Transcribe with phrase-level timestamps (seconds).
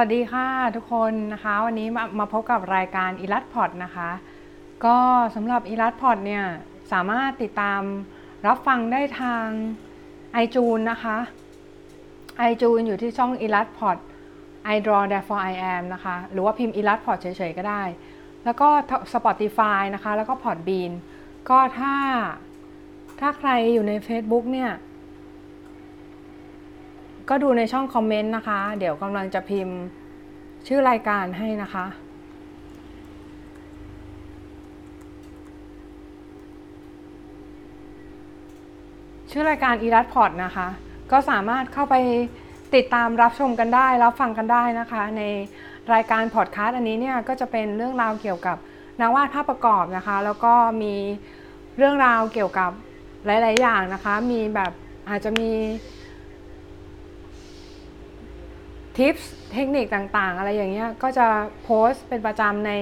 [0.00, 4.10] วัสดีค่ะทุกคนนะคะ วันนี้มามาพบกับรายการอีลัดพอดนะคะ
[4.84, 4.98] ก็
[5.34, 6.44] สำหรับอีลัดพอดเนี่ย
[6.92, 7.80] สามารถติดตาม
[8.46, 9.46] รับฟังได้ทาง
[10.42, 11.16] i t u n e นะคะ
[12.50, 13.98] i t u n e อยู่ที่ช่องอีลัดพอด
[14.74, 17.82] I draw therefore I am นะคะ หรือว่าพิมพ์อีลัดพอดเฉยๆก็ได้
[18.44, 18.68] แล้วก็
[19.14, 20.92] Spotify นะคะ แล้วก็ Podbean
[21.50, 21.94] ก็ถ้า
[23.20, 24.70] ถ้าใครอยู่ใน Facebook เนี่ย
[27.28, 29.78] ก็ดูในช่องคอมเมนต์นะคะ เดี๋ยวกำลังจะพิมพ์
[30.66, 31.86] ชื่อรายการให้นะคะ
[39.30, 40.68] ชื่อรายการอีรัตพอดนะคะ
[41.12, 41.94] ก็สามารถเข้าไป
[42.74, 45.22] ติดตามรับชมกันได้รับฟังกันได้นะคะ ใน
[45.94, 48.56] รายการพอดคาสต์อันนี้เนี่ยก็จะเป็นเรื่องราวเกี่ยวกับ
[49.00, 50.94] นักวาดภาพประกอบนะคะ แล้วก็มี
[51.76, 52.70] เรื่องราวเกี่ยวกับ
[53.26, 54.72] หลาย ๆ อย่างนะคะ มีแบบ
[55.08, 55.50] อาจจะมี
[58.96, 61.26] tips เทคนิคต่างๆ อะไรอย่างเงี้ยก็จะ
[61.64, 62.72] โพสต์เป็นประจำใน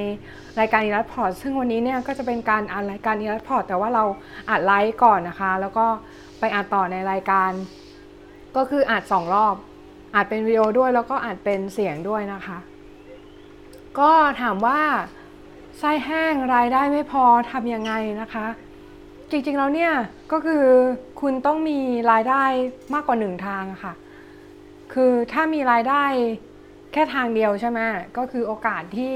[0.61, 4.05] รายการ Illustport ซึ่งวันนี้เนี่ยก็จะเป็นการอ่านรายการ Illustport แต่ว่าเรา
[4.51, 5.87] อัดไลฟ์ก่อนนะคะ แล้วก็
[6.41, 7.51] ไปอัดต่อในรายการ
[8.57, 9.55] ก็คืออัดสองรอบ
[10.15, 12.59] อัดเป็นวิดีโอด้วยแล้วก็อัดเป็นเสียงด้วยนะคะ
[13.99, 14.81] ก็ถามว่า
[15.79, 18.47] ไส้แห้งรายได้ไม่พอทำยังไงนะคะ
[19.31, 19.93] จริงๆแล้วเนี่ย
[20.33, 20.65] ก็คือ
[21.21, 21.79] คุณต้องมี
[22.13, 22.43] รายได้
[22.95, 23.93] มากกว่าหนึ่งทางค่ะ
[24.95, 26.05] คือถ้ามีรายได้
[26.93, 27.81] แค่ทางเดียวใช่ไหม
[28.17, 29.13] ก็คือโอกาสที่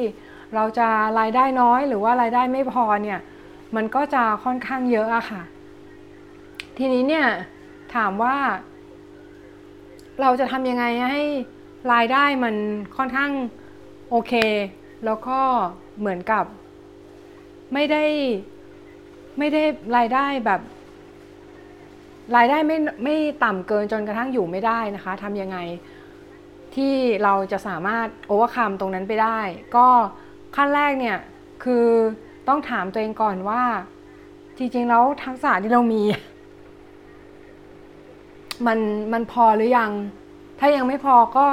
[0.55, 3.21] เราจะรายได้น้อยหรือว่ารายได้ไม่พอเนี่ย
[3.77, 5.43] มันก็จะค่อนข้างเยอะอะค่ะ
[6.78, 7.27] ทีนี้เนี่ย
[7.94, 8.37] ถามว่า
[10.21, 11.25] เราจะทำยังไงให้
[11.93, 12.55] รายได้มัน
[12.97, 13.31] ค่อนข้าง
[14.10, 14.33] โอเค
[15.05, 15.39] แล้วก็
[15.99, 16.45] เหมือนกับ
[17.75, 18.05] ไม่ได้
[19.39, 19.62] ไม่ได้
[19.97, 20.60] รายได้แบบ
[22.37, 25.59] รายได้ไม่ไม่ต่ำเกินจนกระทั่งอยู่ไม่ได้นะคะทำยังไง
[26.75, 29.39] ที่เราจะสามารถโอเวอร์คัมตรงนั้นไปได้
[29.77, 29.87] ก็
[30.56, 31.19] ขั้นแรกเนี่ย
[31.65, 31.87] คือ
[32.49, 33.62] ต้องถามตัวเองก่อนว่า
[34.59, 36.03] จริงๆแล้วทักษะที่เรามี
[38.66, 38.78] มัน
[39.12, 39.91] มันพอหรือยัง
[40.60, 41.47] ถ้ายังไม่พอก็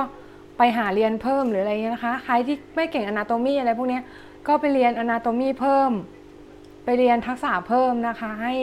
[0.57, 3.99] ไปหาเรียนเพิ่มหรืออะไรเงี้ยนะคะ ใครที่ไม่เก่งอนาโตมีอะไรพวกนี้
[4.47, 5.91] ก็ไปเรียนอนาโตมีเพิ่ม
[6.85, 8.53] ไปเรียนทักษะเพิ่มนะคะ ให้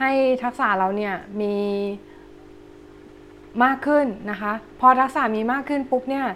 [0.00, 0.12] ให้
[0.42, 1.54] ทักษะเราเนี่ยมี
[3.64, 6.26] มากขึ้นนะคะ พอทักษะมีมากขึ้นปุ๊บเนี่ย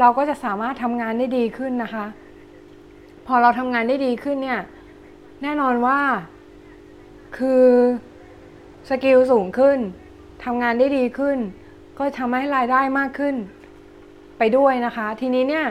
[0.00, 2.06] เราก็จะสามารถทำงานได้ดีขึ้นนะคะ
[3.26, 4.60] พอเราทำงานได้ดีขึ้นเนี่ย
[5.42, 6.00] แน่นอนว่า
[7.38, 7.64] คือ
[8.88, 9.78] สกิลสูงขึ้น
[10.44, 11.38] ทำงานได้ดีขึ้น
[11.98, 13.34] ก็ทำให้รายได้มากขึ้น
[14.38, 15.66] ไปด้วยนะคะ ทีนี้เนี่ย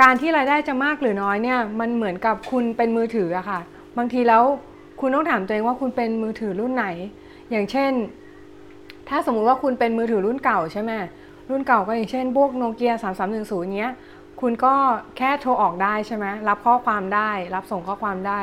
[0.00, 3.60] การที่รายได้จะมากหรือน้อยเนี่ยมันเหมือนกับคุณเป็นมือถืออะค่ะ
[3.98, 4.44] บางทีแล้ว
[5.04, 6.86] คุณต้องถามตัวเองว่าคุณเป็นมือถือรุ่นไหน
[7.50, 7.92] อย่างเช่น
[9.08, 10.92] ถ้าสมมุติว่าคุณเป็นมือถือรุ่นเก่าใช่ไหม
[11.50, 13.92] รุ่นเก่าก็อย่างเช่นพวกโนเกียสามสามหนึ่งศูนย์เนี้ย
[14.40, 14.74] คุณก็
[15.16, 18.40] แค่โทรออกได้ใช่ไหมรับข้อความได้ รับส่งข้อความได้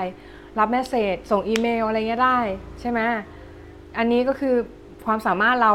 [0.60, 2.40] รับเมสเซจส่งอีเมลอะไรเงี้ยได้
[2.80, 3.00] ใช่ไหม
[3.98, 4.56] อันนี้ก็คือ
[5.06, 5.74] ความสามารถเรา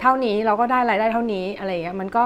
[0.00, 2.24] เท่านี้เราก็ได้รายได้เท่านี้อะไรเงี้ยมันก็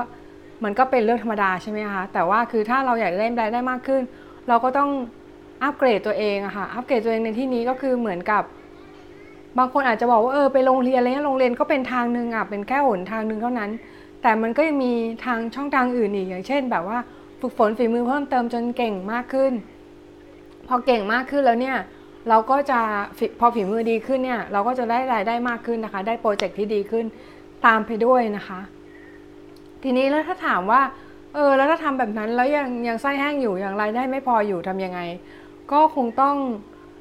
[0.64, 4.02] มันก็เป็นเรื่องธรรมดาใช่ไหมคะแต่ว่าคือถ้าเราอยากได้รายได้มากขึ้น
[4.48, 4.90] เราก็ต้อง
[5.62, 8.42] อัปเกรดตัวเองอะค่ะ อัปเกรดตัวเองในที่นี้ก็คือเหมือนกับ
[9.58, 13.70] บางคนอาจจะบอกว่าเออไปโรงเรียนอะไรเงี้ยโรงเรียนก็เป็นทางหนึ่งอะเป็นแค่หนทางหนึ่งเท่านั้น
[14.22, 14.92] แต่มันก็ยังมี
[15.24, 16.98] ทางช่องทางอื่นอีกอย่างเช่น แบบว่า
[17.40, 19.52] ฝึกฝนฝีมือเพิ่มเติมจนเก่งมากขึ้น
[20.68, 21.76] พอเก่งมากขึ้นแล้วเนี่ย
[22.28, 22.80] เราก็จะ
[23.40, 27.04] พอฝีมือดีขึ้นเนี่ยเราก็จะได้รายได้มากขึ้นนะคะ ได้โปรเจกต์ที่ดีขึ้น
[27.66, 28.60] ตามไปด้วยนะคะ
[29.82, 30.82] ทีนี้แล้วถ้าถามว่า
[31.34, 35.00] เออแล้วถ้าทำแบบนั้นแล้วยังยังไส้แห้งอยู่ยังรายได้ไม่พออยู่ทำยังไง
[35.72, 36.36] ก็คงต้อง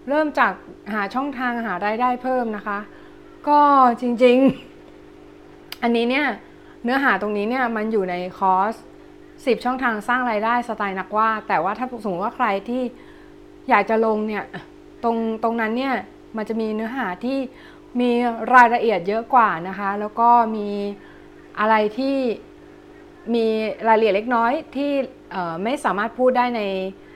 [0.10, 0.54] เริ่มจาก
[0.94, 2.80] หาช่องทางหารายได้เพิ่มนะคะ
[3.48, 3.60] ก็
[4.01, 6.27] จริงๆ อันนี้เนี่ย
[6.83, 8.74] เนื้อหาตรงนี้เนี่ยมันอยู่ในคอร์ส
[9.19, 12.83] 10 ช่องทางสร้างรายได้สไตล์นักวาดแต่ว่าถ้าสมมติว่าใครที่
[13.69, 14.44] อยากจะลงเนี่ย
[15.04, 15.95] ตรงตรงนั้นเนี่ย
[16.38, 17.38] มันจะมีเนื้อหาที่
[18.00, 18.12] มี
[18.56, 20.69] รายละเอียดเยอะกว่านะคะ แล้วก็มี
[21.60, 22.18] อะไรที่
[23.33, 23.45] มี
[23.88, 24.92] รายละเอียดเล็กน้อยที่
[25.63, 26.62] ไม่สามารถพูดได้ใน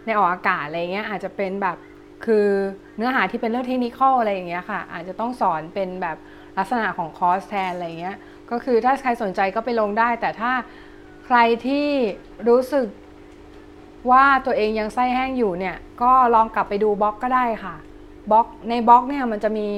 [0.06, 1.78] ในออกอากาศอะไรเงี้ยอาจจะเป็นแบบ
[2.26, 2.48] คือ
[2.98, 6.18] เนื้อหาที่เป็นเรื่องเทคนิคอะไรอย่างเงี้ยค่ะ อาจจะต้องสอนเป็นแบบ
[6.58, 8.18] ลักษณะของคอร์สแทนอะไรเงี้ย
[8.52, 10.52] ก็คือถ้าใครสนใจก็ไปลงได้ แต่ถ้า
[11.26, 11.88] ใครที่
[12.48, 12.88] รู้สึก
[14.12, 17.76] ว่าตัวเองยังไส้แห้งอยู่เนี่ย ก็ลองกลับไปดูบล็อกก็ได้ค่ะ
[18.32, 19.70] บล็อกในบล็อกเนี่ยมันจะมี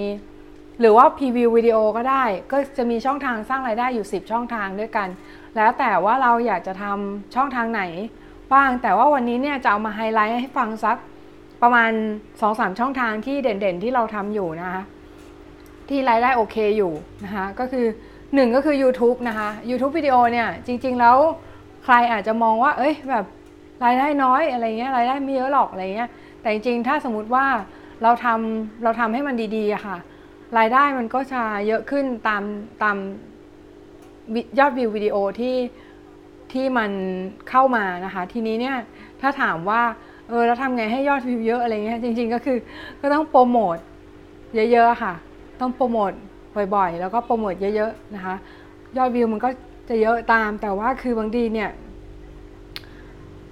[0.79, 5.07] หรือว่า preview วิดีโอก็ได้ ก็จะมีช่องทางสร้างรายได้อยู่ 10 ช่องทางด้วยกัน
[5.55, 7.83] แล้วแต่ว่าเราอยากจะทำช่องทางไหน
[8.55, 10.97] บ้าง แต่ว่าวันนี้เนี่ยจะเอามาไฮไลท์ให้ฟังสัก
[11.61, 11.91] ประมาณ
[12.33, 14.81] 2-3 ช่องทางที่เด่นๆที่เราทำอยู่นะคะ
[15.89, 16.93] ที่รายได้โอเคอยู่
[17.25, 17.85] นะคะ ก็คือ
[18.35, 21.17] หนึ่งก็คือ YouTube นะคะ YouTube วิดีโอเนี่ยจริง ๆ แล้ว
[21.83, 23.25] ใครอาจจะมองว่า เอ้ยแบบ
[23.83, 26.09] รายได้น้อยอะไรเงี้ยรายได้ไม่เยอะหรอกอะไรเงี้ย
[26.41, 27.45] แต่จริงๆ ถ้าสมมติว่า
[28.03, 29.97] เราทำเราทำให้มันดีๆอะค่ะ
[30.57, 32.43] รายได้มันก็จะเยอะขึ้นตาม
[32.83, 32.97] ตาม
[34.59, 35.55] ยอดวิววิดีโอที่
[36.55, 36.91] ที่มัน
[37.49, 38.77] เข้ามานะคะ ทีนี้เนี่ย
[39.21, 39.81] ถ้าถามว่า
[40.29, 42.57] เออแล้วทำไงให้ยอดวิวเยอะอะไรเงี้ยจริง ๆ ก็คือ
[43.01, 43.77] ก็ต้องโปรโมท
[44.55, 45.13] เยอะๆค่ะ
[45.61, 46.11] ต้องโปรโมท
[46.75, 48.35] บ่อยๆ แล้วก็โปรโมทเยอะๆนะคะ
[48.97, 49.49] ยอดวิวมันก็
[49.89, 51.69] จะเยอะตามแต่ว่าคือบางทีเนี่ย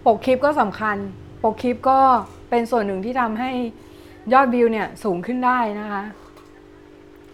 [0.06, 0.98] ปกคลิปก็สำคัญ
[1.44, 2.00] ปกคลิปก็
[2.50, 3.52] เป็นส่วนหนึ่งที่ทำให้
[4.34, 6.04] ยอดวิวเนี่ยสูงขึ้นได้นะคะ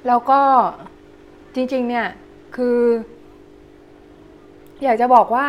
[0.08, 0.42] แล้วก็
[1.56, 2.08] จริงๆเนี่ย
[2.56, 2.78] คือ
[4.84, 5.48] อยากจะบอกว่า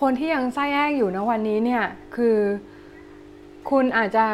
[0.00, 1.84] คนที่ยังไส้แห้งอยู่นะวันนี้เนี่ย
[2.16, 2.36] คือ
[3.70, 4.26] คุณอาจจะ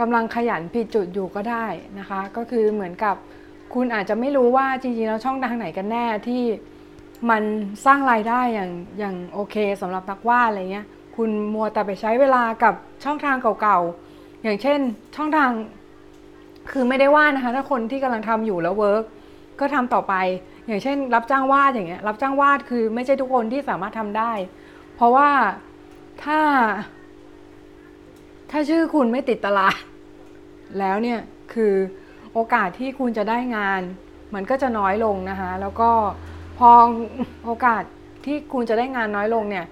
[0.00, 1.66] กำลังขยันผิดจุดอยู่ก็ได้
[1.98, 3.16] นะคะ ก็คือเหมือนกับ
[3.74, 6.42] คุณอาจจะไม่รู้ว่าจริงๆแล้วช่องทางไหนกันแน่ที่
[7.30, 7.42] มัน
[7.84, 10.86] สร้างรายได้อย่างอย่างโอเคสำหรับนักวาดอะไรเงี้ย
[11.16, 12.74] คุณมัวแต่ไปใช้เวลากับ
[13.04, 14.78] ช่องทางเก่าๆ อย่างเช่น
[15.16, 15.50] ช่องทาง
[16.70, 19.04] คือไม่ได้ว่านะคะ ถ้าคนที่กำลังทำอยู่แล้วเวิร์ก
[19.60, 20.14] ก็ทำต่อไป
[20.66, 24.32] อย่างเช่น รับจ้างวาดอย่างเงี้ยรับจ้างวาดคือไม่ใช่ทุกคนที่สามารถทำได้
[24.96, 25.30] เพราะว่า
[26.24, 26.40] ถ้า
[28.50, 29.76] ถ้าชื่อคุณไม่ติดตลาด
[30.78, 31.20] แล้วเนี่ย
[31.54, 31.74] คือ
[32.32, 33.80] โอกาสที่คุณจะได้งาน
[34.34, 35.90] มันก็จะน้อยลงนะคะแล้วก็
[36.58, 36.70] พอ
[37.44, 37.82] โอกาส
[38.26, 39.66] ที่คุณจะได้งานน้อยลงเนี่ย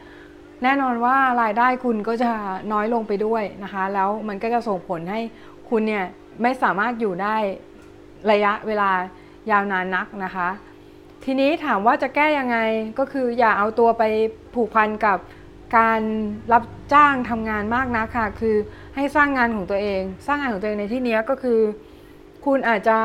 [0.62, 2.30] แน่นอนว่ารายได้คุณก็จะ
[2.72, 5.20] น้อยลงไปด้วยนะคะ แล้วมันก็จะส่งผลให้
[5.70, 6.04] คุณเนี่ย
[6.42, 7.36] ไม่สามารถอยู่ได้
[8.30, 8.90] ระยะเวลา
[9.50, 10.48] ยาวนานนักนะคะ
[11.24, 12.58] ทีนี้ถามว่าจะแก้ยังไง
[12.98, 14.02] ก็คืออย่าเอาตัวไป
[14.54, 15.18] ผูกพันกับ
[15.76, 16.00] การ
[16.52, 18.56] รับจ้างทำงานมากนะค่ะ คือ
[18.96, 21.60] ให้สร้างงานของตัวเอง สร้างงานของตัวเองในที่นี้ก็คือ
[22.44, 22.98] คุณอาจจะ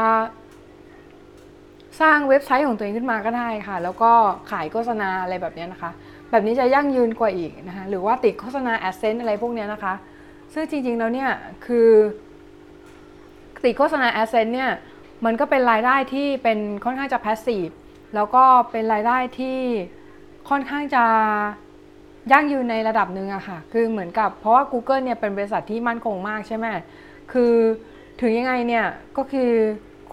[2.01, 4.11] สร้างเว็บไซต์ของตัวเองขึ้นมาก็ได้ค่ะ แล้วก็
[4.51, 5.91] ขายโฆษณาอะไรแบบนี้นะคะ
[6.31, 9.93] แบบนี้จะยั่งยืนกว่าอีกนะคะหรือว่าติดโฆษณา AdSense อะไรพวกนี้นะคะ
[10.53, 11.29] ซึ่งจริงๆแล้วเนี่ย
[11.65, 11.89] คือ
[13.63, 14.71] ติดโฆษณา AdSense เนี่ย
[15.25, 17.69] มันก็เป็นรายได้ที่เป็นค่อนข้างจะ passive
[18.15, 19.57] แล้วก็เป็นรายได้ที่
[20.49, 21.03] ค่อนข้างจะ
[22.31, 26.65] ยั่งยืนในระดับหนึ่งอะค่ะ คือเหมือนกับเพราะว่า Google เนี่ยเป็นบริษัทที่มั่นคงมากใช่ไหม
[27.31, 27.53] คือ
[28.21, 28.85] ถึงยังไงเนี่ย
[29.17, 29.51] ก็คือ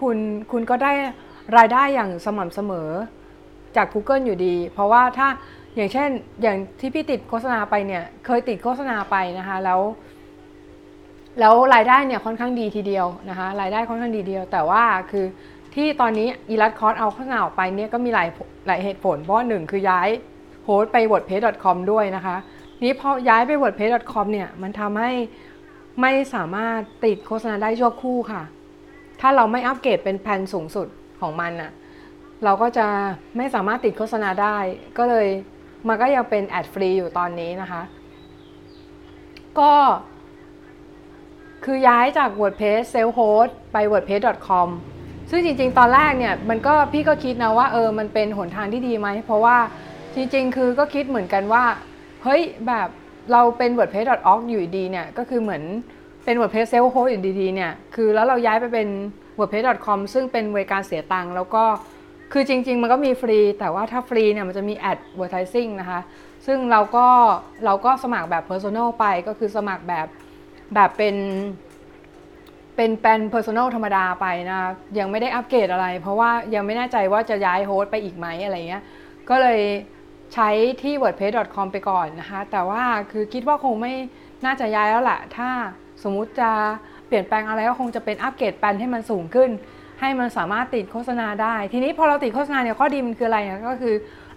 [0.00, 0.17] คุณ
[0.52, 0.93] คุณก็ได้
[1.56, 2.91] รายได้อย่างสม่ำเสมอ
[3.76, 5.29] จาก Google อยู่ดี เพราะว่าถ้า
[5.76, 6.08] อย่างเช่น
[6.43, 9.81] อย่างที่พี่ติดโฆษณาไปเนี่ยเคยติดโฆษณาไปนะคะแล้ว
[11.41, 15.26] แล้วรายได้เนี่ยค่อนข้างดีทีเดียวนะคะรายได้ค่อนข้างดีเดียว แต่ว่าคือ
[15.75, 18.29] ที่ตอนนี้อีลัดคอร์สเอาโฆษณาออกไปเนี่ยก็มีหลาย
[18.67, 20.09] หลายเหตุผล เพราะหนึ่งคือย้าย
[20.65, 22.37] โฮสต์ไป wordpress.com ด้วยนะคะ
[22.85, 25.12] นี้พอย้ายไป wordpress.com เนี่ยมันทำให้
[26.00, 28.43] ไม่สามารถติดโฆษณาได้ชั่วคู่ค่ะ
[29.21, 30.87] ถ้าเราไม่อัปเกรดเป็นแผ่นสูงสุด
[31.21, 31.73] ของมันอะ
[32.44, 32.87] เราก็จะ
[33.37, 34.56] ไม่สามารถติดโฆษณาได้
[34.99, 35.29] ก็เลย
[35.88, 37.82] มันก็ยังเป็นแอดฟรีอยู่ตอนนี้นะคะ
[39.58, 39.72] ก็
[41.65, 44.69] คือย้ายจาก WordPress Self Host ไป wordpress.com
[45.31, 49.57] ซึ่งจริง ๆ ตอนแรกเนี่ยมันก็พี่ก็คิดนะว่าเออมันเป็นหนทางที่ดีไหม เพราะว่า
[50.15, 51.65] จริง ๆ คือก็คิดเหมือนกันว่า
[52.25, 52.89] เฮ้ยแบบ
[53.33, 55.63] เราเป็น wordpress.org อยู่ดีเนี่ยก็คือเหมือน
[56.25, 58.89] เป็น wordpress self host อยู่ดีๆเนี่ยคือแล้วเราย้ายไปเป็น
[59.39, 61.65] wordpress.com ซึ่งเป็นบริการเสียตังค์แล้วก็
[62.33, 66.01] คือจริง ๆ มันก็มีฟรี แต่ว่าถ้าฟรีเนี่ยมันจะมี advertising นะคะ
[66.47, 67.07] ซึ่งเราก็
[67.65, 70.07] เราก็สมัครแบบ personal ไปก็คือสมัครแบบ
[70.75, 71.17] แบบเป็น
[72.77, 74.59] เป็นแปน personal ธรรมดาไปนะ
[74.99, 78.83] ยังไม่ได้อัปเกรดอะไร เพราะว่ายังไม่แน่ใจว่าจะย้ายโฮสต์ไปอีกไหมอะไรเงี้ย
[79.29, 79.61] ก็เลย
[80.35, 80.49] ใช้
[80.83, 83.95] ที่ wordpress.com ไปก่อนนะคะ แต่ว่าคือคิดว่าคงไม่
[84.45, 85.49] น่าจะย้ายแล้วแหละถ้า
[86.03, 86.51] สมมุติจะ
[87.07, 89.51] เปลี่ยนแปลงอะไรก็คงจะเป็นอัปเกรดแปลนให้มันสูงขึ้น
[90.01, 93.95] ให้มันสามารถติดโฆษณาได้ ทีนี้พอเราติดโฆษณาเนี่ยข้อดีมันคืออะไรนะก็คือ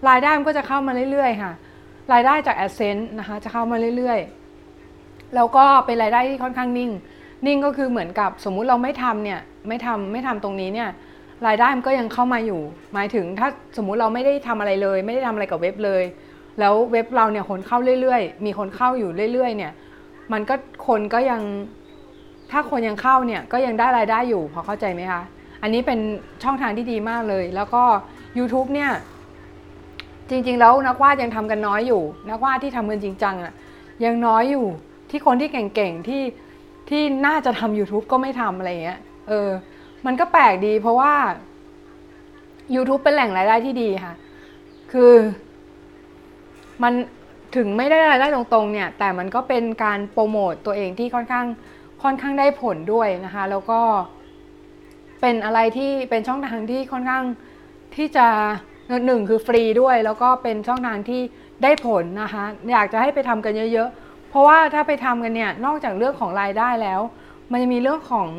[0.10, 1.53] รายได้มันก็จะเข้ามาเรื่อยๆค่ะ
[2.13, 6.91] รายได้จาก AdSense นะคะจะเข้ามาเรื่อยๆ แล้วก็เป็นรายได้ที่ค่อนข้างนิ่ง
[7.46, 10.89] นิ่งก็คือเหมือนกับสมมุติเราไม่ทำเนี่ยไม่ทำไม่ทำตรงนี้เนี่ย
[11.48, 12.62] รายได้มันก็ยังเข้ามาอยู่
[12.94, 16.03] หมายถึงถ้าสมมุติเราไม่ได้ทำอะไรเลย ไม่ได้ทำอะไรกับเว็บเลย
[16.60, 19.72] แล้วเว็บเราเนี่ยคนเข้าเรื่อยๆ มีคนเข้าอยู่เรื่อยๆเนี่ย
[20.34, 20.56] มันก็
[20.88, 21.41] คนก็ยัง
[22.51, 25.22] ถ้าคนยังเข้าเนี่ยก็ยังได้รายได้อยู่พอเข้าใจไหมคะ
[25.62, 26.00] อันนี้เป็น
[26.44, 27.84] ช่องทางที่ดีมากเลย แล้วก็
[28.38, 28.91] YouTube เนี่ย
[30.29, 33.53] จริงๆ แล้วนักวาดยังทำกันน้อยอยู่ นักวาดที่ทำกันจริงจังอะ
[34.06, 34.65] ยังน้อยอยู่
[35.10, 36.22] ที่คนที่เก่งๆที่
[36.89, 39.50] ที่น่าจะทำ YouTube ก็ไม่ทำอะไรเงี้ย เออ
[40.06, 41.13] มันก็แปลกดีเพราะว่า
[42.75, 44.13] YouTube เป็นแหล่งรายได้ที่ดีค่ะ
[44.91, 45.13] คือ
[46.84, 46.94] มัน
[47.56, 51.46] ถึงไม่ได้รายได้ตรงๆ เนี่ย แต่มันก็เป็นการโปรโมตตัวเองที่ค่อนข้าง
[52.03, 53.82] ค่อนข้างได้ผลด้วยนะคะ แล้วก็
[55.22, 57.24] เป็นอะไรที่เป็นช่องทางที่ค่อนข้าง
[57.96, 58.27] ที่จะ
[59.06, 61.22] หนึ่งคือฟรีด้วย แล้วก็เป็นช่องทางที่
[61.63, 64.06] ได้ผลนะคะ อยากจะให้ไปทำกันเยอะๆ
[64.38, 67.01] ราะว่าถ้าไปทำกันเนี่ยนอกจากเรื่องของรายได้แล้ว
[67.51, 68.29] มันจะมีเรื่องของ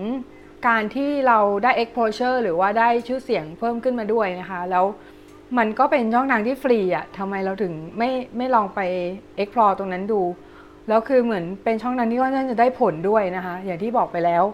[0.69, 4.85] การที่เราได้ exposure หรือว่าได้ชื่อเสียงเพิ่มขึ้นมาด้วยนะคะ แล้ว
[5.59, 8.81] มันก็เป็นช่องทางที่ฟรีอะทำไมเราถึงไม่ไม่ลองไป
[9.43, 10.23] explore ตรงนั้นดู
[10.89, 14.45] แล้วคือเหมือนเป็นช่องทางที่ค่อนข้างจะได้ผลด้วยนะคะ อย่างที่บอกไปแล้ว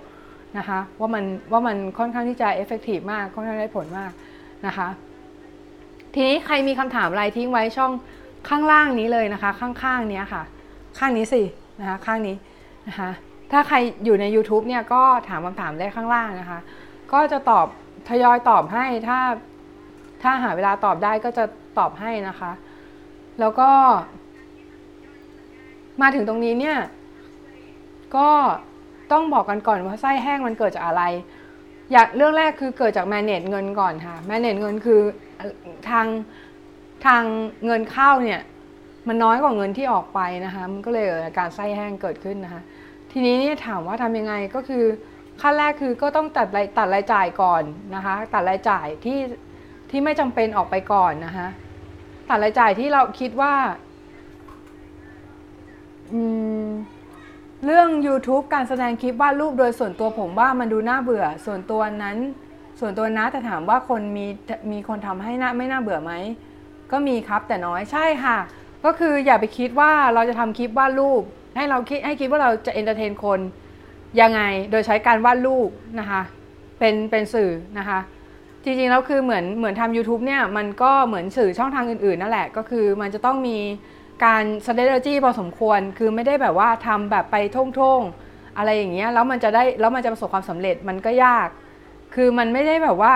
[0.59, 4.13] นะคะ ว่ามันว่ามันค่อนข้างที่จะ effective มาก ค่อนข้างได้ผลมาก
[4.67, 4.89] นะคะ
[6.15, 7.93] ทีนี้ใครมีคำถามอะไรทิ้งไว้ช่อง
[8.49, 10.43] ข้างล่างนี้เลยนะคะ ข้างๆนี้ยค่ะ
[10.99, 11.43] ข้างนี้สิ
[11.81, 12.37] นะคะข้างนี้
[12.89, 13.11] นะคะ
[13.53, 16.61] ถ้าใครอยู่ใน YouTube เนี่ยก็ถามคำถามได้ข้างล่างนะคะ
[17.13, 17.67] ก็จะตอบ
[18.09, 19.19] ทยอยตอบให้ถ้า
[20.23, 21.45] ถ้าหาเวลาตอบได้ก็จะ
[21.79, 22.53] ตอบให้นะคะ
[23.41, 23.71] แล้วก็
[26.03, 26.79] มาถึงตรงนี้เนี่ย
[28.17, 28.31] ก็
[29.13, 31.03] ต้องบอกกันก่อนว่าไส้แห้งมันเกิดจากอะไร
[31.93, 35.01] อยากเรื่องแรกคือเกิดจาก manage เงินก่อนค่ะ manage เงินคือ
[35.91, 36.07] ทาง
[37.07, 37.23] ทาง
[37.67, 38.41] เงินเข้าเนี่ย
[39.09, 42.63] มันน้อยกว่าเงินที่ออกไปนะคะมันก็เลยเกิดอาการไส้แห้งเกิดขึ้นนะคะ
[43.11, 44.85] ทีนี้เนี่ยถามว่าทำยังไงก็คือ
[45.41, 47.63] ขั้นแรกคือก็ต้องตัดรายตัดรายจ่ายก่อน
[47.95, 49.19] นะคะ ตัดรายจ่ายที่
[49.91, 51.49] ที่ไม่จำเป็นออกไปก่อนนะคะ
[52.29, 53.55] ตัดรายจ่ายที่เราคิดว่า
[57.65, 62.17] เรื่อง YouTube การแสดงคลิปวาดรูปโดยส่วนตัวผมว่ามันดูน่าเบื่อ ส่วนตัวนั้น
[62.81, 64.27] ส่วนตัวนะแต่ถามว่าคนมี
[64.73, 66.13] มีคนทำให้น่าไม่น่าเบื่อไหม
[66.93, 68.37] ก็มีครับแต่น้อยใช่ค่ะ
[68.85, 71.23] ก็คืออย่าไปคิดว่าเราจะทำคลิปวาดรูป
[71.57, 73.41] ให้เราคิดให้คิดว่าเราจะ entertain คน
[74.21, 75.69] ยังไงโดยใช้การวาดรูป
[76.01, 76.23] นะคะ
[76.79, 77.99] เป็นเป็นสื่อนะคะ
[78.65, 83.59] จริงๆแล้วคือเหมือนเหมือนทำ YouTube เนี่ยมันก็เหมือนสื่อช่องทางอื่นๆนั่นแหละก็คือมันจะต้องมี
[84.25, 87.65] การ strategy พอสมควร คือไม่ได้แบบว่าทำแบบไปท่
[87.99, 91.49] งๆ อะไรอย่างเงี้ยแล้วมันจะได้แล้วมันจะประสบความสำเร็จมันก็ยาก
[92.15, 93.15] คือมันไม่ได้แบบว่า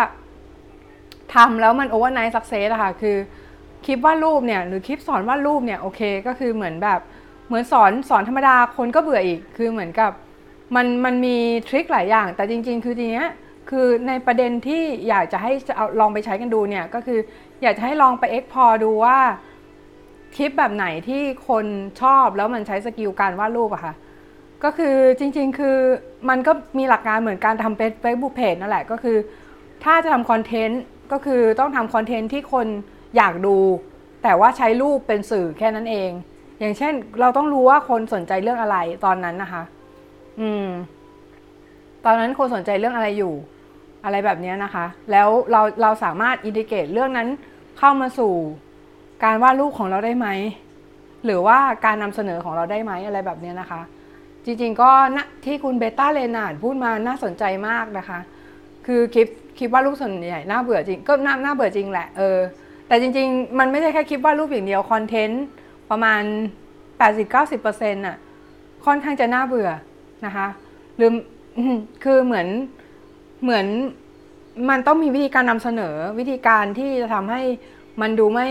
[1.34, 3.16] ทำแล้วมัน overnight success อะค่ะคือ
[3.84, 7.00] คลิปวาดรูปเนี่ยหรือคลิปสอนวาดรูปเนี่ยโอเคก็คือเหมือนแบบ
[7.46, 10.12] เหมือนสอนสอนธรรมดาคนก็เบื่ออีกคือเหมือนกับ
[10.76, 11.36] มันมันมี
[11.68, 13.28] ทริคหลายอย่าง แต่จริง ๆ คือทีเนี้ย
[13.70, 17.18] คือในประเด็นที่อยากจะให้เอาลองไปใช้กันดูเนี่ยก็คือ
[17.62, 19.18] อยากจะให้ลองไปเอ็กพอดูว่า
[20.36, 21.66] คลิปแบบไหนที่คน
[22.00, 23.94] ชอบแล้วมันใช้ skill การวาดรูปอะค่ะ
[24.64, 25.76] ก็คือจริง ๆ คือ
[26.28, 29.16] มันก็มีหลักการเหมือนการทำเป็นเฟซบุ๊กเพจนั่นแหละก็คือ
[29.84, 30.82] ถ้าจะทำคอนเทนต์
[31.12, 32.66] ก็คือต้องทำคอนเทนต์ที่คน
[33.16, 33.56] อยากดู
[34.22, 36.10] แต่ว่าใช้รูปเป็นสื่อแค่นั้นเอง
[36.60, 39.62] อย่างเช่น เราต้องรู้ว่าคนสนใจเรื่องอะไรตอนนั้นนะคะ
[40.40, 40.66] อืม
[42.04, 43.34] ตอนนั้นคนสนใจเรื่องอะไรอยู่
[44.04, 47.28] อะไรแบบนี้นะคะ แล้วเราเราสามารถ integrate เรื่องนั้น
[47.78, 48.32] เข้ามาสู่
[49.24, 50.28] การวาดรูปของเราได้ไหม
[51.24, 53.80] หรือว่าการนำเสนอของเราได้ไหมอะไรแบบนี้นะคะ
[54.44, 58.18] จริงๆก็นะที่คุณเบต้าเลนาร์ดพูดมาน่าสนใจมากนะคะ
[58.86, 62.38] คือคลิปคลิปวาดรูปส่วนใหญ่น่าเบื่อจริงก็น่าน่าเบื่อจริงแหละเออ
[62.88, 65.44] แต่จริงๆ มันไม่ใช่แค่คลิปวาดรูปอย่างเดียวคอนเทนต์
[65.90, 66.22] ประมาณ
[66.98, 68.16] 80-90%น่ะ
[68.84, 69.70] ค่อนข้างจะน่าเบื่อ
[70.26, 70.46] นะคะ
[70.96, 71.10] หรือ
[72.04, 72.48] คือเหมือน
[73.42, 73.66] เหมือน
[74.70, 77.42] มันต้องมีวิธีการนำเสนอวิธีการที่จะทำให้
[78.00, 78.48] มันดูไม่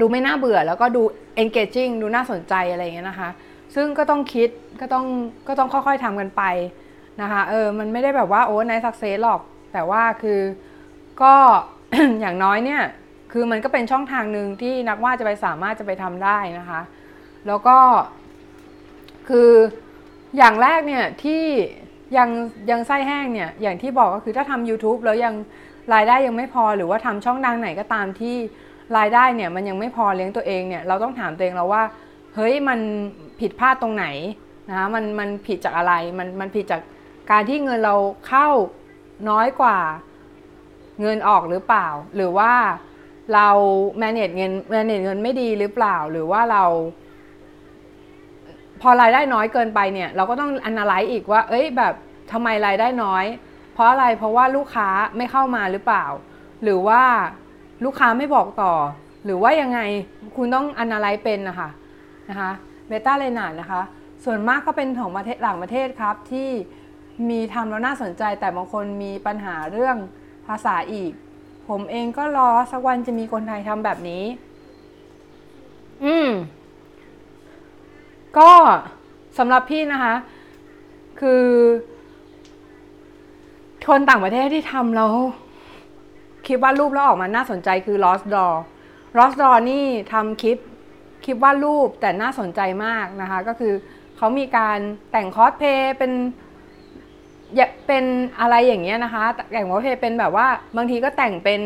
[0.00, 1.02] ดูไม่น่าเบื่อ แล้วก็ดู
[1.42, 3.30] engaging ดูน่าสนใจอะไรอย่างเงี้ยนะคะ
[3.74, 4.48] ซึ่งก็ต้องคิด
[4.80, 5.06] ก็ต้อง
[5.48, 6.42] ก็ต้องค่อยๆทำกันไป
[7.22, 9.40] นะคะเออมันไม่ได้แบบว่าโอ้ในสักเซสหรอก
[9.72, 10.40] แต่ว่าคือ
[11.22, 11.34] ก็
[12.20, 12.82] อย่างน้อยเนี่ย
[13.32, 16.80] คือมันก็เป็นช่องทางหนึ่งที่นักวาดจะไปสามารถจะไปทำได้นะคะ
[17.46, 17.78] แล้วก็
[19.28, 19.50] คือ
[20.36, 21.42] อย่างแรกเนี่ยที่
[22.16, 22.28] ยัง
[22.70, 25.34] ยังไส้แห้งเนี่ยอย่างที่บอกก็คือถ้าทำ YouTube แล้วยัง
[25.94, 28.36] รายได้ยังไม่พอหรือว่าทำช่องดังไหนก็ตามที่
[28.98, 31.82] รายได้เนี่ยมันยังไม่พอเลี้ยงตัวเองเนี่ยเราต้องถามตัวเองเราว่า
[32.34, 32.80] เฮ้ยมัน
[33.40, 34.06] ผิดพลาดตรงไหน
[34.68, 36.80] นะคะมันมันผิดจากอะไรมันมันผิดจาก
[37.30, 37.96] การที่เงินเรา
[38.28, 38.48] เข้า
[39.30, 39.78] น้อยกว่า
[41.02, 42.52] เงินออกหรือเปล่า หรือว่า
[43.34, 43.48] เรา
[44.02, 46.64] manage เงิน manage เงินไม่ดีหรือเปล่า หรือว่าเรา
[48.80, 51.94] พอรายได้น้อยเกินไปเนี่ย เราก็ต้อง analyze อีกว่า เอ้ยแบบ
[52.32, 53.24] ทำไมรายได้น้อย
[53.74, 56.04] เพราะอะไรเพราะว่าลูกค้าไม่เข้ามาหรือเปล่า
[56.62, 57.02] หรือว่า
[57.84, 58.72] ลูกค้าไม่บอกต่อ
[59.24, 59.80] หรือว่ายังไง
[60.36, 61.70] คุณต้องอนาลัยเป็นนะคะ
[62.30, 62.50] นะคะ
[62.88, 63.82] เบต้าเลนาร์นะคะ
[64.24, 66.48] ส่วนมากก็เป็นของประเทศหลังประเทศครับที่
[67.30, 69.96] มีทำแล้วน่าสนใจแต่บางคนมีปัญหาเรื่อง
[70.46, 71.12] ภาษาอีก
[71.68, 74.24] ผมเองก็รอสักวันจะมีคนไทยทำแบบนี้
[76.04, 76.30] อืม
[78.38, 78.50] ก็
[79.38, 80.14] สำหรับพี่นะคะ
[81.20, 81.44] คือ
[83.88, 85.12] คนต่างประเทศที่ทำแล้ว
[86.46, 88.54] คิดว่ารูปแล้วออกมาน่าสนใจคือ Lost Door
[89.18, 90.58] Lost Door นี่ทำคลิป
[91.24, 93.74] คลิปวาดรูปแต่น่าสนใจมากนะคะ ก็คือ
[94.16, 94.78] เขามีการ
[95.12, 96.12] แต่งคอสเพย์เป็น
[97.86, 98.04] เป็น
[98.40, 101.60] อะไรอย่างเงี้ยนะคะ แต่งคอสเพย์เป็นแบบว่าบางทีก็แต่งเป็น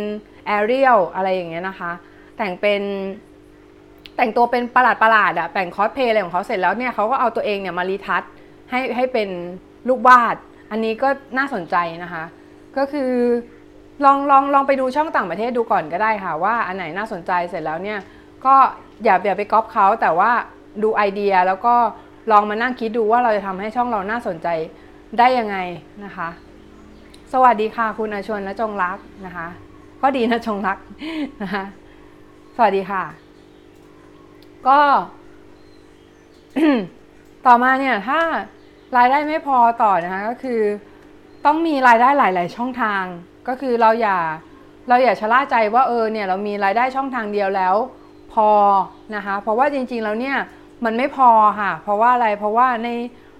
[0.47, 1.93] แอเรียลอะไรอย่างเงี้ยนะคะ
[2.37, 2.83] แต่งเป็น
[4.17, 8.23] แต่งตัวเป็นประหลาดประหลาดอะแต่งคอสเพย์อะไรของเขาเสร็จแล้วเนี่ยเขาก็เอาตัวเองเนี่ยมา retouch
[8.71, 9.29] ให้ให้เป็น
[9.89, 10.37] รูปวาด
[10.71, 12.25] อันนี้ก็น่าสนใจนะคะ
[12.77, 13.13] ก็คือ
[14.05, 17.99] ลองลองลองไปดูช่องต่างประเทศดูก่อนก็ได้ค่ะ ว่าอันไหนน่าสนใจเสร็จแล้วเนี่ย
[18.45, 18.55] ก็
[19.05, 20.31] อย่าอย่าไปก๊อปเขาแต่ว่า
[20.83, 21.75] ดูไอเดียแล้วก็
[22.33, 24.49] ลองมานั่งคิดดูว่าเราจะทำให้ช่องเราน่าสนใจ
[25.19, 25.57] ได้ยังไง
[26.05, 26.29] นะคะ
[27.33, 29.49] สวัสดีค่ะคุณอาชวนและจงรักนะคะ
[30.03, 30.79] ก็ดีนะจงรัก
[31.43, 31.65] นะคะ
[32.57, 33.05] สวัสดีค่ะ
[34.69, 34.81] ก็
[37.47, 38.21] ต่อมาเนี่ยถ้า
[38.97, 40.61] รายได้ไม่พอต่อนะคะก็คือ
[41.47, 43.05] ต้องมีรายได้หลาย ๆ ช่องทาง
[43.49, 44.19] ก็คือเราอย่า
[44.89, 47.75] เราอย่าชะล่าใจว่าเออเนี่ยเรามีรายได้ช่องทางเดียวแล้ว
[48.33, 48.49] พอ
[49.15, 50.37] นะคะ เพราะว่าจริง ๆ แล้วเนี่ย
[50.85, 51.29] มันไม่พอ
[51.61, 52.89] ค่ะ เพราะว่าอะไรเพราะว่าใน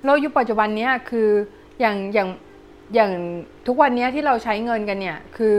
[0.05, 1.31] โลกยุคปัจจุบันเนี้ยคือ
[1.81, 2.29] อย่างอย่าง
[2.95, 3.13] อย่าง
[3.67, 5.59] ทุกวันนี้ที่เราใช้เงินกันเนี่ย คือ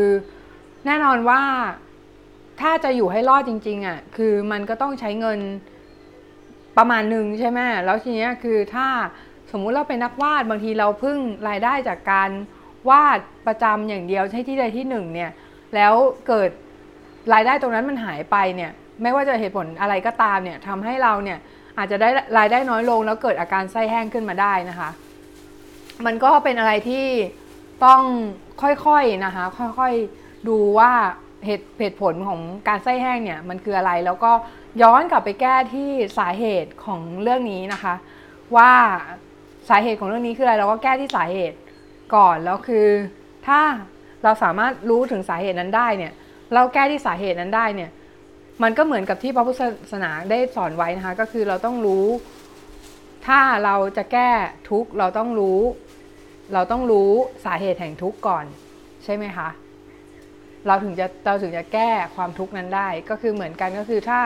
[0.86, 1.42] แน่นอนว่า
[2.62, 5.40] ถ้าจะอยู่ให้รอดจริง ๆอะ่ะคือมันก็ต้องใช้เงิน
[6.78, 8.88] ประมาณหนึ่งใช่ไหมแล้วทีนี้คือถ้า
[9.52, 11.18] สมมุติเราเป็นนักวาดบางทีเราพึ่ง
[11.50, 12.30] รายได้จากการ
[12.90, 15.32] วาดประจำอย่างเดียวใช่ที่ใดที่หนึ่งเนี่ย
[15.76, 15.94] แล้ว
[16.28, 16.50] เกิด
[17.34, 18.72] รายได้ตรงนั้นมันหายไปเนี่ย
[19.02, 21.40] ไม่ว่าจะเหตุผลอะไรก็ตามเนี่ยทำให้เราเนี่ย
[21.78, 24.90] อาจจะได้รายได้น้อยลงแล้วเกิดอาการไส้แห้งขึ้นมาได้นะคะ
[26.06, 27.06] มันก็เป็นอะไรที่
[27.86, 28.02] ต้อง
[28.62, 29.46] ค่อยๆนะคะ
[29.80, 30.92] ค่อยๆดูว่า
[31.46, 34.32] เหตุเหตุผลของการไส้แห้งเนี่ยมันคืออะไรแล้วก็
[34.82, 37.94] ย้อนกลับไปแก้ที่สาเหตุของเรื่องนี้นะคะ
[38.56, 38.72] ว่า
[39.70, 41.58] สาเหตุของเรื่องนี้คืออะไรเราก็แก้ที่สาเหตุ
[42.16, 42.88] ก่อนแล้วคือ
[43.48, 43.62] ถ้า
[44.24, 46.14] เราสามารถรู้ถึงสาเหตุนั้นได้เนี่ย
[46.54, 47.92] เราแก้ที่สาเหตุนั้นได้เนี่ย
[48.64, 52.08] มันก็เหมือนกับที่พระพุทธศาสนาได้สอนไว้นะคะ ก็คือเราต้องรู้
[53.28, 54.32] ถ้าเราจะแก้
[54.70, 55.60] ทุกเราต้องรู้
[56.54, 57.12] เราต้องรู้
[57.46, 58.46] สาเหตุแห่งทุกข์ก่อน
[59.04, 59.50] ใช่ไหมคะ
[60.68, 64.20] เราถึงจะเราถึงจะแก้ความทุกข์นั้นได้ ก็คือเหมือนกันก็คือถ้า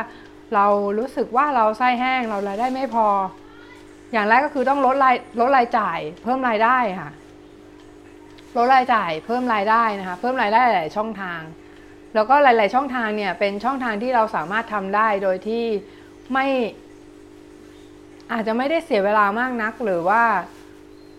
[0.56, 0.66] เรา
[1.00, 3.08] รู้สึกว่าเราไส้แห้งเรารายได้ไม่พอ
[4.12, 7.12] อย่างแรกก็คือต้องลดรายลดรายจ่าย เพิ่มรายได้ค่ะ
[8.58, 11.42] ลดรายจ่าย เพิ่มรายได้นะคะ เพิ่มรายได้หลายช่องทาง
[12.16, 15.66] แล้วก็หลาย ๆ ช่องทางเนี่ยเป็นช่องทางที่เราสามารถทำได้โดยที่
[16.34, 16.48] ไม่
[18.32, 20.24] อาจจะไม่ได้เสียเวลามากนักหรือว่า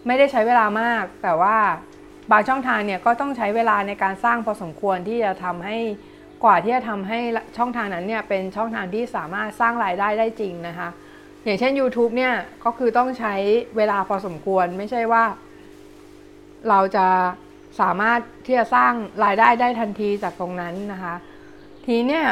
[0.06, 1.56] ไม่ได้ใช้เวลามาก แต่ว่า
[2.30, 5.78] บางช่องทางเนี่ยก็ต้องใช้เวลาในการสร้างพอสมควรที่จะทำให้
[6.44, 7.18] กว่าที่จะทำให้
[7.56, 10.88] ช่องทางนั้นเนี่ยเป็นช่องทางที่สามารถสร้างรายได้ได้จริงนะคะ
[11.44, 12.34] อย่างเช่น YouTube เนี่ย
[12.64, 13.34] ก็คือต้องใช้
[13.76, 15.24] เวลาพอสมควรไม่ใช่ว่า
[16.68, 17.06] เราจะ
[17.80, 18.92] สามารถที่จะสร้าง
[19.24, 21.14] รายได้ได้ทันทีจากตรงนั้นนะคะ
[21.86, 22.26] ทีเนี่ย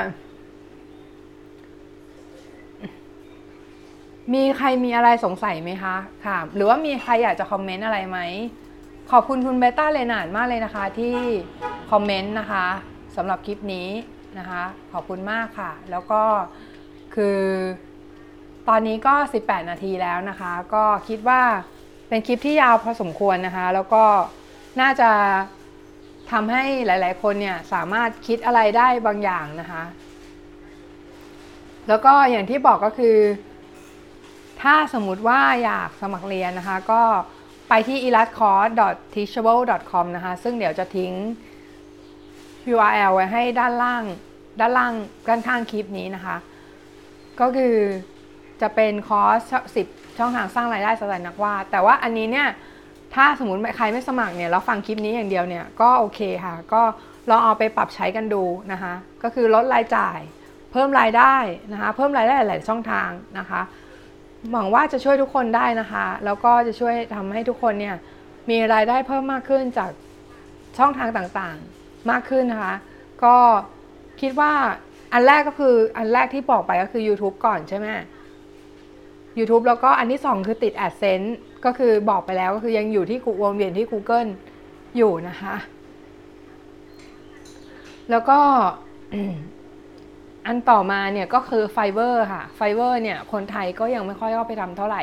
[4.35, 8.19] มีใครมีอะไรสงสัยไหมคะค่ะ หรือว่ามีใครอยากจะคอมเมนต์อะไรไหม
[9.11, 11.17] ขอบคุณคุณเบต้าเลนาดมากเลยนะคะที่
[11.91, 12.67] คอมเมนต์นะคะ
[13.17, 13.89] สำหรับคลิปนี้
[14.39, 14.63] นะคะ
[14.93, 16.23] ขอบคุณมากค่ะ แล้วก็
[17.15, 17.39] คือ
[18.69, 19.15] ตอนนี้ก็
[19.45, 21.43] 18 นาทีแล้วนะคะ ก็คิดว่า
[22.09, 24.05] เป็นคลิปที่ยาวพอสมควรนะคะ แล้วก็
[24.81, 25.11] น่าจะ
[26.33, 29.83] ทำให้หลาย ๆ คนเนี่ยสามารถคิดอะไรได้บางอย่างนะคะ
[31.89, 33.17] แล้วก็อย่างที่บอกก็คือ
[34.63, 37.03] ถ้าสมมุติว่าอยากสมัครเรียนนะคะ ก็
[37.69, 38.71] ไปที่ e l a s c o u r s
[39.15, 41.13] teachable com นะคะ ซึ่งเดี๋ยวจะทิ้ง
[42.73, 44.05] URL ไว้ให้ด้านล่าง
[44.61, 44.93] ด้านล่าง
[45.29, 46.37] ด้านข้างคลิปนี้นะคะ
[47.41, 47.77] ก็คือ
[48.61, 49.41] จะเป็นคอร์ส
[49.85, 52.49] 10 ช่องทางสร้างรายได้สำหรับนักวาด แต่ว่าอันนี้เนี่ย
[53.15, 56.83] ถ้าสมมติใครไม่สมัครเนี่ยแล้วฟังคลิปนี้อย่างเดียวเนี่ย ก็โอเคค่ะ ก็
[57.31, 58.43] ลองเอาไปปรับใช้กันดู
[58.73, 58.93] นะคะ
[59.23, 60.19] ก็คือลดรายจ่าย
[60.73, 61.35] เพิ่มรายได้
[61.73, 63.61] นะคะ เพิ่มรายได้หลายช่องทางนะคะ
[64.53, 67.97] หวังว่าจะช่วยทุกคนได้นะคะ แล้วก็จะช่วยทำให้ทุกคนเนี่ย
[68.51, 69.91] มีรายได้เพิ่มมากขึ้นจาก
[70.79, 72.75] ช่องทางต่างๆมากขึ้นนะคะ
[73.25, 73.37] ก็
[74.21, 74.53] คิดว่า
[75.13, 77.87] อันแรกก็คืออันแรกที่บอกไปก็คือ YouTube ก่อนใช่ไหม
[79.39, 81.31] YouTube แล้วก็อันที่ 2 คือติด AdSense
[81.65, 84.31] ก็คือบอกไปแล้วก็คือยังอยู่ที่วนเวียนที่ Google
[84.97, 85.55] อยู่นะคะ
[88.11, 88.39] แล้วก็
[90.47, 95.03] อันต่อมาเนี่ยก็คือ Fiverr ค่ะ Fiverr เนี่ยคนไทยก็ยังไม่ค่อยเข้าไปทำเท่าไหร่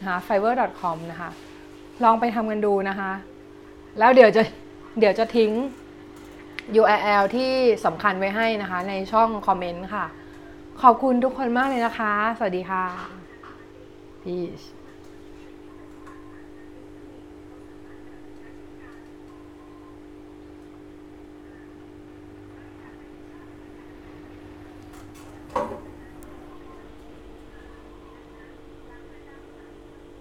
[0.00, 1.30] นะคะ fiverr.com นะคะ
[2.04, 3.12] ลองไปทำกันดูนะคะ
[3.98, 4.42] แล้วเดี๋ยวจะ
[4.98, 5.52] เดี๋ยวจะทิ้ง
[6.80, 7.52] URL ที่
[7.84, 10.04] สำคัญไว้ให้นะคะ ในช่องคอมเมนต์ค่ะ
[10.82, 12.84] ขอบคุณทุกคนมากเลยนะคะ สวัสดีค่ะ
[14.22, 14.75] Peace